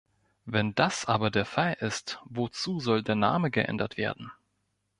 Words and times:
Wenn 0.45 0.73
das 0.73 1.05
aber 1.05 1.29
der 1.29 1.45
Fall 1.45 1.77
ist, 1.79 2.19
wozu 2.25 2.79
soll 2.79 3.03
der 3.03 3.13
Name 3.13 3.51
geändert 3.51 3.97
werden? 3.97 4.31